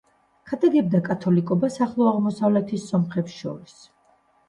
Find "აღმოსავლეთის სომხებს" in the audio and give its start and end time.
2.15-3.41